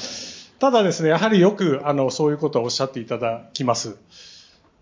[0.60, 3.98] ただですねやはりよくあのそういうことをおっしゃっていただきます。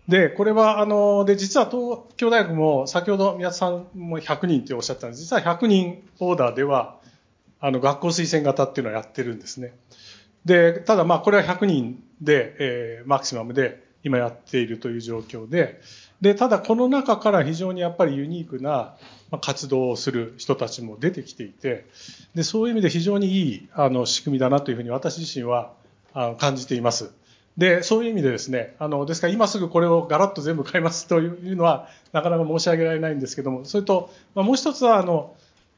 [0.08, 6.98] で、これは、あの、で、実は東京大学も、先ほど宮田さんも100人っておっしゃったんです実は100人オーダーでは、
[7.60, 9.74] あの、学校推薦型っていうのをやってるんですね。
[10.44, 15.80] で、ただまあ、これは100人で、えー、マキシマムで今やっているという状況で、
[16.20, 18.96] で、ただこの中から非常にやっぱりユニークな
[19.40, 21.86] 活動をする人たちも出てきていて、
[22.34, 25.72] で、そういう意味で非常にいい、あの、仕組みだなというふうに私自身は、
[26.14, 27.12] あの感じています。
[27.56, 35.34] で、そういう意味でですね、あの、ですから今すぐこれをガラッと全部買いますというのは、なかなか申し上げられないんですけども、それと、まあ、もう一つは、あの、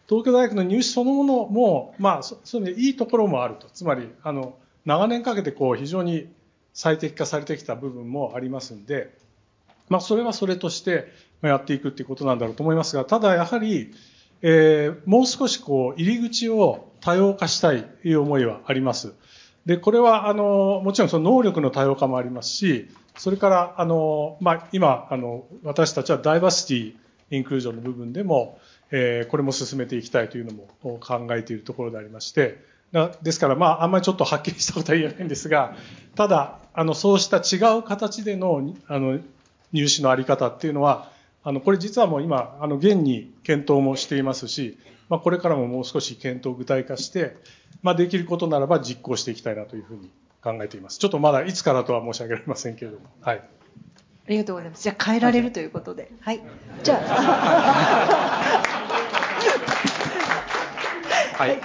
[0.08, 3.68] 東京大学の入試そのものも、まあ、そういういいところもあると。
[3.68, 4.56] つまり、あの、
[4.86, 6.28] 長年かけてこう、非常に
[6.72, 9.16] 最適化されてきた部分もありますんで、
[9.88, 11.12] まあ、それはそれとして
[11.42, 13.92] やっていくっていうことなんだろうと思いますが、ただやはり、
[14.42, 19.14] えー、もう少しこう、入り口を多様化したいという思いはあります。
[19.68, 22.88] で、これは、あの、もちろんその能力の多様化もありますし、
[23.18, 26.94] それから、あの、まあ、今、あの、私たちはダイバーシティ、
[27.36, 28.58] インクルージョンの部分でも、
[28.90, 32.64] えー、これも進めていきたいというのも考えているところでありまして、
[33.22, 35.76] ですから、まあ、あんまりちょっとはっきりしたことは言えないんですが、
[36.14, 39.18] ただ、あの、そうした違う形での、あの、
[39.74, 41.10] 入試のあり方っていうのは、
[41.44, 44.78] あの、これ実はもう今、あの、現に検討もしていますし、
[45.08, 47.36] まあ、これからももう少し検討を具体化して、
[47.82, 50.10] まあ、できることならば実行していきたいなというふうに
[50.42, 50.98] 考えています。
[50.98, 53.06] ちょっとまだいつからとは申し上げられませんけれども。
[53.20, 53.38] はい。
[53.38, 54.82] ありがとうございます。
[54.82, 56.10] じゃあ変えられるということで。
[56.20, 56.40] はい。
[56.82, 58.64] じゃあ。
[61.38, 61.60] はい。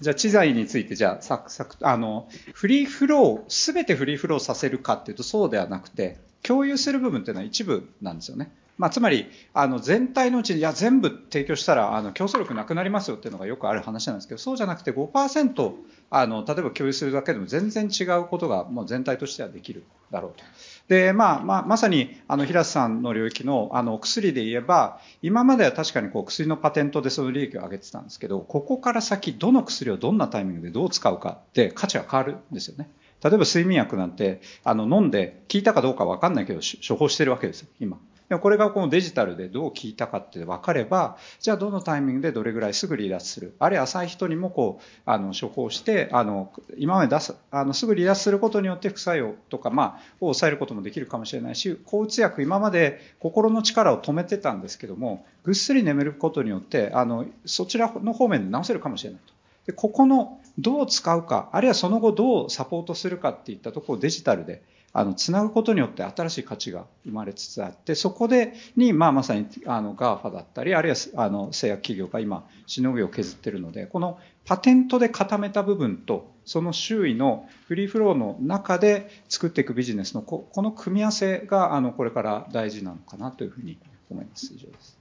[0.00, 8.50] じゃあ、知財について、じゃあ、サクサクあの、フリーフロー、すべてフリーフローさせるかっていうと、そうではなくて、共有する部分っていうのは一部なんですよね。
[8.78, 15.74] まあ、つまり、あの、全体のうち、いや、全部提供したら、あの、競争力なくなりますよっていうのがよくある話なんですけど、そうじゃなくて5%、
[16.10, 20.44] あの、例えば共有するだけでも全然違うことが、もう全体としてはできるだろうと。
[20.88, 32.90] で、まあ、まあ、まさに、あの、平瀬さんの領域の、あの、薬で言えば、今までは確かにこう、薬のパテントでその利益を上げてたんですけど、ここから先、どの薬をどんなタイミングでどう使うかって価値が変わるんですよね。
[33.22, 37.98] 例えば睡眠薬なんて、あの、飲んで効いたかどうかわかんないけど、処方してるわけですよ、今。
[38.28, 43.54] でこれがこのデジタルでどう聞いたかって分かれば、じゃあどのタイミングでどれぐらいすぐ離脱する？
[43.58, 59.34] あるいは浅い人にもこう、あの、処方して、あの、今まで出す、あの、すぐ離脱することによって副作用とか、まあ、を抑えることもできるかもしれないし、抗うつ薬、今まで心の力を止めてたんですけども、ぐっすり眠ることによって、あの、そちらの方面で治せるかもしれないと。
[59.66, 64.62] で、ここのどう使うか、あるいはその後どうサポートするかっていったところをデジタルで
[64.94, 83.78] あの、つなぐことによって新しい価値が生まれつつあって、そこで、に、まあ、まさに、あの、GAFA だったり、あるいは、あの、製薬企業が今、しのぎを削ってるので、このパテントで固めた部分と、その周囲のフリーフローの中で作っていくビジネスの、ここの組み合わせが、あの、これから大事なのかなというふうに
[84.10, 84.52] 思います。
[84.54, 84.98] 以上です。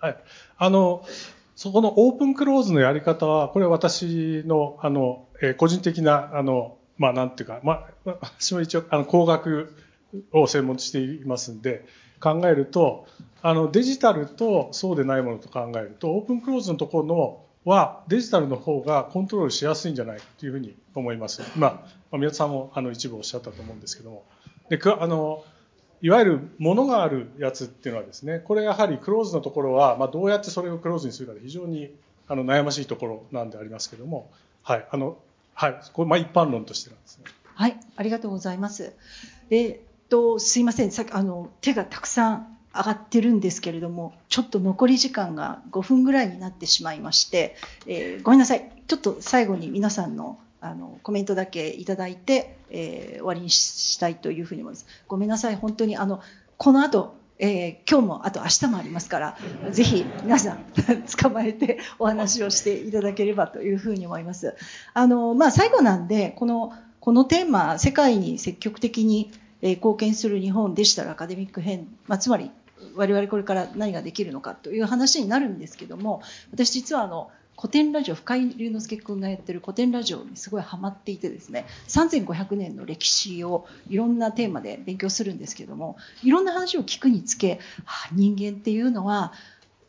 [0.00, 0.16] はい。
[0.56, 1.04] あの、
[1.54, 9.74] そこのオープンクローズのやり方は、これは私の、あの、えー、個人的な、あの、まあなんていうか、まあ、私も一応、あの、工学
[10.32, 11.86] を専門としていますんで、
[12.20, 13.06] 考えると、
[13.42, 21.42] あの、デジタルとそうでないものと考えると、オープンクローズのところのは、デジタルの方がコントロールしやすいんじゃないかというふうに思います。
[21.56, 24.24] まあ、宮田さんもあの一部おっしゃったと思うんですけども。
[24.68, 25.44] で、あの、
[26.00, 31.92] いわゆる物があるやつっていうのはですね、これやはりクローズのところは、まあ、どうやってそれをクローズにするかで非常に
[32.28, 34.30] あの悩ましいところなんでありますけども、
[34.62, 35.16] はい、あの、
[35.60, 37.24] はい、これまあ一般論としてなんですね。
[37.56, 38.92] はい、ありがとうございます。
[39.50, 39.78] えっ
[40.08, 47.56] とすいません、さあの手がたくさん上がってるんですけれども、ちょっと残り時間が5分ぐらいになってしまいまして、
[47.88, 48.70] えー、ごめんなさい。
[48.86, 54.86] ちょっと最後に皆さんのあのコメントだけいただいて、えー、終わりにしたいというふうに思います。
[55.08, 56.20] ごめんなさい、本当にあの
[56.56, 59.38] この後えー、今日もあと明日もありますから
[59.70, 60.64] ぜひ皆さん
[61.20, 64.56] 捕まえてお話をしていただければというふうに思います。
[64.94, 69.30] あのまあ、最後なんでこのこのテーマ世界に積極的に、
[69.62, 72.52] 貢献する日本デジタルアカデミック編、まあ、つまり
[72.94, 76.22] 我々これから何ができるのかという話になるんですけども
[76.52, 77.30] 私実はあの
[77.60, 87.58] 古典ラジオ深井龍之介君がやってる古典ラジオにすごいハマっていてですね3500年の歴史をいろんなテーマで勉強するんですけどもいろんな話を聞くにつけ、
[88.12, 89.32] 人間っていうのは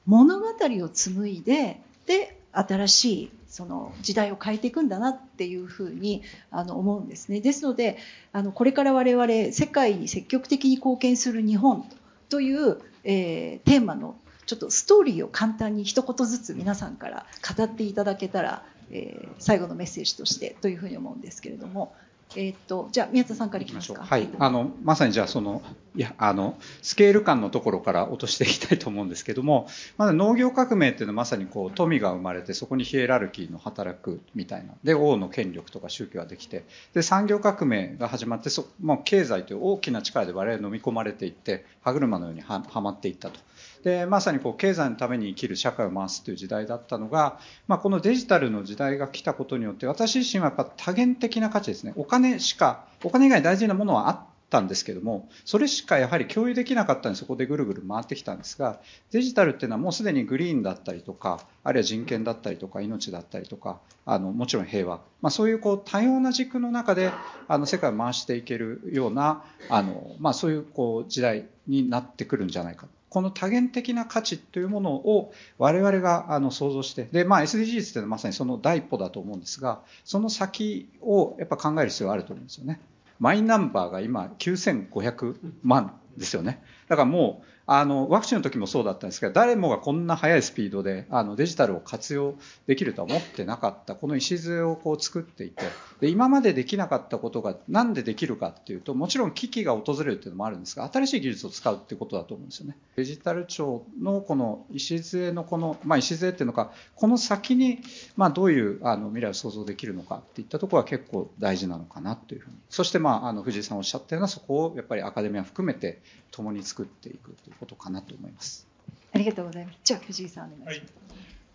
[0.08, 7.40] 物語を紡いでで新しいその時代を変えていくんだなっていうふうにあの思うんですね。
[7.40, 7.98] ですので
[8.32, 11.88] あのこれから我々世界に積極的に貢献する日本
[12.30, 14.16] という、えー、テーマの
[14.50, 21.94] ちょっとストーリーを簡単に一言ずつ皆さんから語っていただけたら、えー、最後のメッセージとしてというふうに思うんですけれども。
[22.36, 24.04] えーと、じゃあ宮田さんからいきますか。
[24.04, 25.64] はい、あのまさにじゃあその
[25.96, 29.68] いやあのスケール感のところから落としていきたいと思うんですけども、
[29.98, 34.74] まだ農業革命っていうのはまさにこう富が生まれてそこにヒエラルキーの働くみたいな。
[34.84, 36.66] で王の権力とか宗教ができて。
[36.94, 43.40] で産業革命が始まってそもう経済という大きな力で我々飲み込まれていって歯車のようにははまっていったと。
[43.84, 51.94] でまさにこう経済のために生きる社会を回すという時代だったのが、まあ、このデジタルの時代が来たことによって私自身はやっぱ多元的な価値ですね。
[51.96, 58.80] お金金しかお金以外大事なものはあったんですけどもそれしかやはり共有できなかったんでそこでぐるぐる回ってきたんですが
[59.12, 67.12] デジタルっていうのはもうすでにグリーンだったりとかあるいは人権だったりとか命だったりとかあのもちろん平和、まあ、そういうこう多様な軸の中で
[67.48, 82.80] あの世界を回していけるようなあの、まあ、そういうこう時代になってくるんじゃないかこの多元的な価値というものを我々があの想像して、で、まあ SDGs っていうのはまさにその第一歩だと思うんですが、その先をやっぱ考える必要があると思うんですよね。
[83.20, 86.64] マイナンバーが今9500万ですよね。
[86.90, 92.34] だからもうあのワクチンの時もそうだったんですが誰もがこんな速いスピードであのデジタルを活用
[92.66, 93.94] できるとは思ってなかった。
[93.94, 95.64] この礎をこう作っていて
[96.02, 102.76] で今までできなかったことがなんでできるかっていうともちろん危機が訪れるっていうのもあるんですが新しい技術を使うっていうことだと思うんですよね。
[102.96, 107.82] デジタル庁のこの礎のこの、まあ、礎っていうのかこの先に、
[108.18, 112.56] まあ、どういうあの未来を想像できるのかっていったところは結構大事なのかなというふうに。
[112.72, 116.02] そして、まあ、あの藤井さんおっしゃったようなそこをやっぱりアカデミア含めて
[116.32, 118.68] 共に作っていくということかなと思います。
[119.14, 119.80] ありがとうございます。
[119.84, 120.94] じゃあ藤井さんお願いします。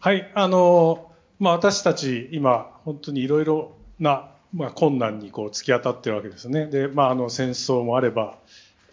[0.01, 6.67] はい、はい、あのまあ私たち今本当にいろいろなまあ困難にこう突き当たってるわけですね。
[6.67, 8.39] で、まああの戦争もあれば、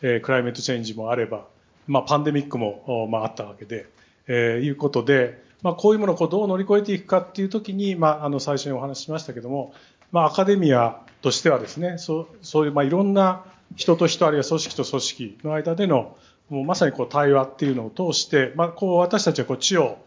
[0.02, 1.46] えー、クライメートチェンジもあれば、
[1.88, 3.88] まあパンデミックもまああったわけで、
[4.28, 9.74] えー、いうことで、まあこういうものをこうどう乗り越えていくかっていう時に、まああの最初にお話ししましたけども、
[10.12, 13.46] まあアカデミアとしてはですね、そうそういうまあいろんな
[13.76, 16.18] 人と人あるいは組織と組織の間での
[16.50, 19.98] もうまさにこう対話っていうのを通して、まあ、こう私たちはこう知を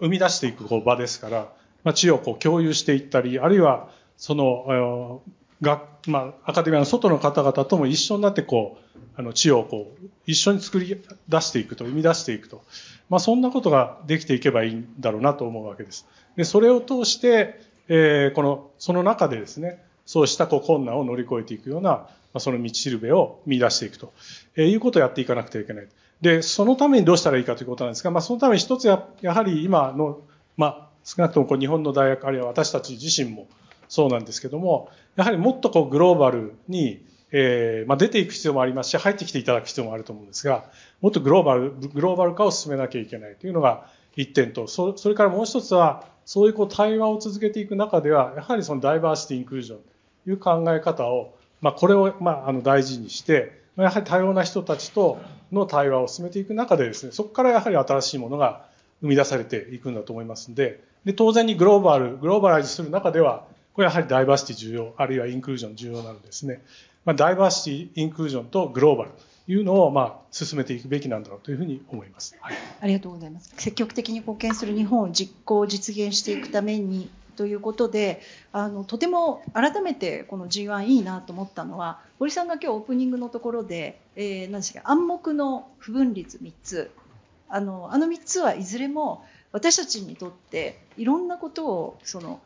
[0.00, 1.52] 生み出していくこう場ですから、
[1.84, 5.22] まあ、知をこう共有していったりあるいはその
[5.60, 12.62] が、まあ、アカデミアの外の方々とも一緒になってこうあの知をこう一緒に作り出していくと生み出していくと、
[13.08, 16.06] まあ、そんなことができていけばいいんだろうなと思うわけです。
[16.36, 24.12] でそれを通して、えー、このその中でですねそうしたこう困難を乗り越えていくようなまあその道しるべを見出していくと
[24.56, 25.88] いうことをやっていかなくてはいけない。
[26.20, 30.20] で、そのためにどうしたらいいかということなんですが、まあ、そのために一つややはり今の、
[30.56, 33.46] まあ、少なくともこう日本の大学あるいは私たち自身も
[33.88, 40.64] そうなんですけども、やはりもっとこうグローバルに、えー、まあ、出ていく必要もありますし、入ってきていただく必要もあると思うんですが、
[41.00, 43.86] もっとグローバル、グローバル化を進めなきゃいけないというのが
[44.16, 49.78] 一点と、そそれからもう一つは、そういうこう対話を続けていく中では、やはりそのダイバーシティ・インクルージョン
[50.26, 55.20] いう考え方をまあ、これを、まあ、あの大事にして、やはり多様な人たちと
[55.52, 58.66] の対話を進めていく中でですね、そこからやはり新しいものが
[59.00, 66.62] 生み出されていくんだと思いますので、で当然にグローバル、グローバライズする中では、これやはりダイバーシティ重要、あるいはインクルージョン重要なのですね。
[67.04, 72.36] まあ、ダイバーシティ、インクルージョンとグローバルというのを、まあ、進めていくべきなんだろうというふうに思います。
[72.40, 73.52] はい、ありがとうございます。
[73.56, 78.20] 積極的に貢献する日本を実行、実現していくために、ということで
[78.52, 86.90] あのとても改めてこの G1 いいなと思ったのは堀さんが今日オープニングのところで、えー、何でしたっけ暗黙の不分率3つ
[87.48, 92.40] あのあの3つはいずれも私たちにとっていろんなことをその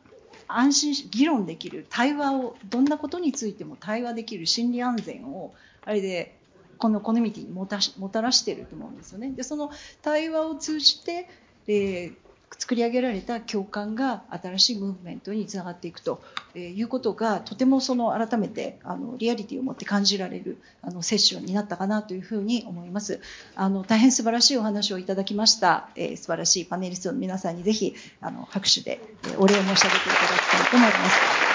[0.47, 6.36] 安心し議論できる対話をどんなことについても対話できる心理安全をあれで
[6.78, 9.30] このコミュニティにもたもたらしていると思うんですよね。
[9.30, 9.70] でその
[10.03, 11.28] 対話を通じて、
[11.68, 12.14] えー、
[12.59, 16.21] 作り上げられた共感が新しいムーブメントにつながっていくと
[16.55, 23.21] いうことがとてもその改めてあのリアリティを持って感じられるあのセッションになったかなというふうに思います。
[23.55, 29.01] あの大変素晴らしいお話をいただきました、えー、素晴らしいパネリストの皆さんにぜひあの拍手で
[29.39, 31.11] お礼を申し上げていただきたいと思いま
[31.47, 31.50] す。